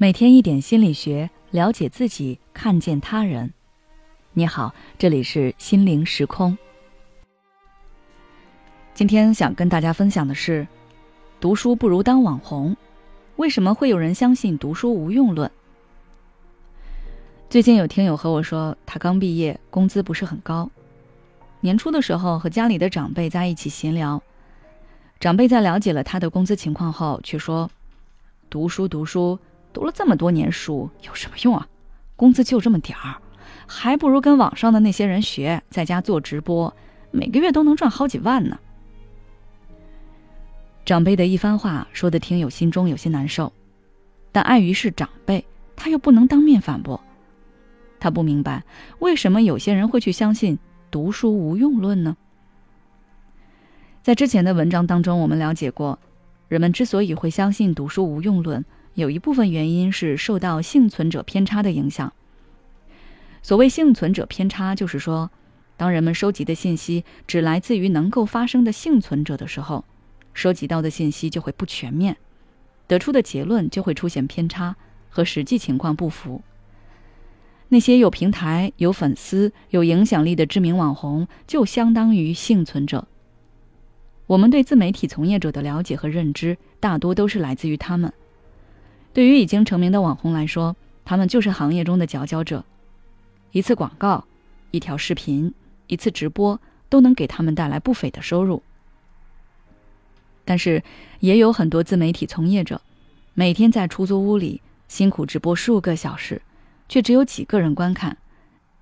[0.00, 3.52] 每天一点心理学，了解自己，看见他人。
[4.32, 6.56] 你好，这里是心灵时空。
[8.94, 10.64] 今天想跟大家分享的是，
[11.40, 12.76] 读书不如当网红。
[13.38, 15.50] 为什么会有人相信读书无用论？
[17.50, 20.70] 最近有听友和我说，他刚毕业，工资不是很高。
[21.60, 24.22] 年初的时候和家里的长辈在一起闲聊，
[25.18, 27.68] 长辈在了解了他的工资情况后，却说
[28.48, 29.36] ：“读书读书。”
[29.78, 31.68] 读了这么多年书有什么用啊？
[32.16, 33.14] 工资就这么点儿，
[33.64, 36.74] 还不如跟网上的那些人学，在家做直播，
[37.12, 38.58] 每个月都能赚好几万呢。
[40.84, 43.52] 长辈的一番话说的听友心中有些难受，
[44.32, 45.46] 但碍于是长辈，
[45.76, 47.00] 他又不能当面反驳。
[48.00, 48.64] 他不明白
[48.98, 50.58] 为什么有些人会去相信
[50.90, 52.16] 读书无用论呢？
[54.02, 55.96] 在之前的文章当中，我们了解过，
[56.48, 58.64] 人们之所以会相信读书无用论。
[58.98, 62.12] 有一部分原因是受到幸存者偏差的影响。
[63.42, 65.30] 所谓幸存者偏差，就是说，
[65.76, 69.84] 当人们收集的信息只来自于能够发生的幸存者的时候，
[70.34, 72.16] 收集到的信息就会不全面，
[72.88, 74.74] 得出的结论就会出现偏差，
[75.08, 76.42] 和实际情况不符。
[77.68, 83.06] 那些有平台、有粉丝、有影响力的知名网红，就相当于幸存者。
[84.26, 88.12] 我们对自媒体从业者的了解和认知，大多都是来自于他们。
[89.12, 92.64] 对于已经成名的网红来说，他们就是行业中的佼佼者。
[93.50, 94.24] 一次广告、
[94.70, 95.52] 一条视频、
[95.86, 98.62] 一次直播，都能给他们带来不菲的收入。
[100.44, 100.82] 但是，
[101.20, 102.80] 也有很多自媒体从业者，
[103.34, 106.40] 每天在出租屋里辛苦直播数个小时，
[106.88, 108.16] 却只有几个人观看，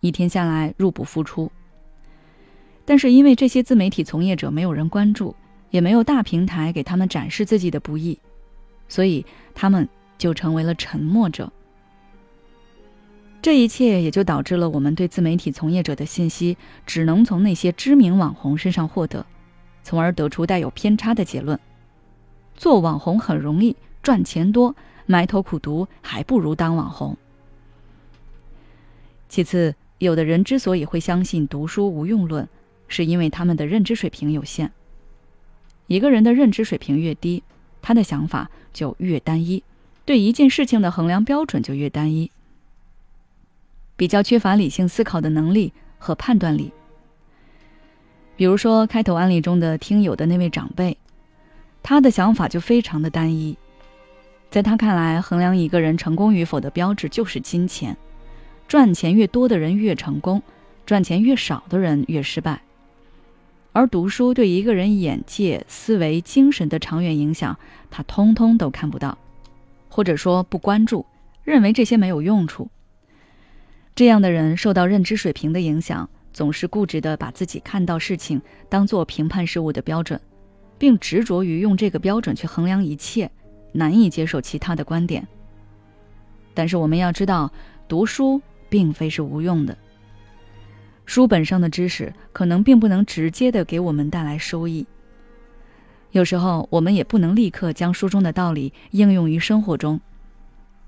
[0.00, 1.50] 一天下来入不敷出。
[2.84, 5.34] 但是，因为这些自媒体从业者没有人关注，
[5.70, 8.18] 也没有大平台给他们展示自己的不易，
[8.86, 9.24] 所以
[9.54, 9.88] 他们。
[10.20, 11.50] 就成为了沉默者。
[13.40, 19.24] 这一切也就导致了我们对自媒体从业者的信息只能从那些知名网红身上获得，
[19.82, 21.58] 从而得出带有偏差的结论：
[22.54, 27.16] 做网红很容易，赚钱多，埋头苦读还不如当网红。
[29.26, 32.46] 其次，有的人之所以会相信读书无用论，
[32.88, 34.70] 是因为他们的认知水平有限。
[35.86, 37.42] 一个人的认知水平越低，
[37.80, 39.62] 他的想法就越单一。
[40.10, 42.32] 对一件事情的衡量标准就越单一，
[43.94, 46.72] 比较缺乏理性思考的能力和判断力。
[48.34, 50.98] 比如说开头案例中的听友的那位长辈，
[51.80, 53.56] 他的想法就非常的单一，
[54.50, 57.96] 在他看来，衡量一个人成功与否的标志就是金钱，
[58.66, 60.42] 赚钱越多的人越成功，
[60.84, 62.62] 赚钱越少的人越失败。
[63.70, 67.56] 而读书对一个人眼界、思维、精神的长远影响，
[67.92, 69.16] 他通通都看不到。
[69.90, 71.04] 或者说不关注，
[71.44, 72.70] 认为这些没有用处。
[73.94, 80.18] 这样的人受到认知水平的影响，总是固执地把自己看到事情当做评判事物的标准，
[80.78, 83.30] 并执着于用这个标准去衡量一切，
[83.72, 85.26] 难以接受其他的观点。
[86.54, 87.52] 但是我们要知道，
[87.88, 89.76] 读书并非是无用的。
[91.04, 94.86] 书本上的知识可能并不能直接的给我们带来收益。
[96.12, 100.00] 有时候我们也不能立刻将书中的道理应用于生活中，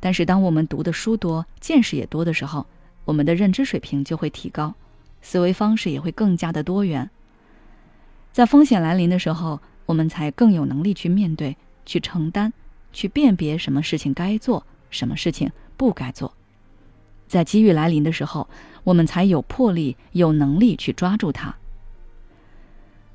[0.00, 2.66] 但是当我们读的书多、见识也多的时候，
[3.05, 4.75] 我们的认知水平就会提高，
[5.21, 7.09] 思维方式也会更加的多元。
[8.32, 11.56] 在风险来临的时候，我们才更有能力去面对、
[11.87, 12.53] 去承担、
[12.93, 16.34] 去辨别什么事情该做，什么事情不该做。
[17.28, 18.49] 在机遇来临的时候，
[18.82, 21.55] 我们才有魄力、有能力去抓住它。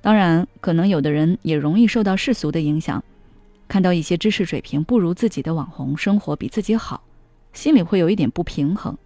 [0.07, 3.03] 当然，可能有的人也容易受到世俗的影响，
[3.67, 7.03] 看到一些知识水平不如自己的网红生活比自己好，
[7.51, 8.97] 心里会有一点不平衡。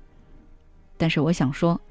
[1.00, 1.82] 但是我想说，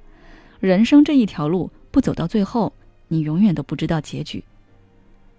[0.60, 2.72] 人生这一条路不走到最后，
[3.08, 4.44] 你永远都不知道结局。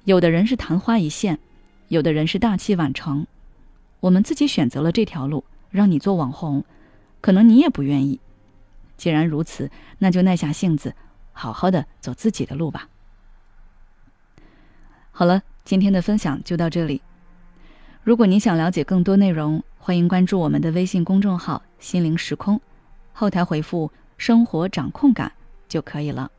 [0.03, 1.39] 有的人是昙花一现，
[1.87, 3.25] 有的人是大器晚成。
[4.01, 6.66] 我们自己选择了这条路，让你做网红，
[7.22, 8.19] 可能你也不愿意。
[8.97, 10.93] 既然如此，那就耐下性子，
[11.31, 12.90] 好好的走自己的路吧。
[15.13, 17.02] 好了，今天的分享就到这里。
[18.03, 22.59] 如果您想了解更多内容，欢迎关注我们的微信公众号“心灵时空”，
[23.13, 25.31] 后台回复“生活掌控感”
[25.67, 26.31] 就可以了。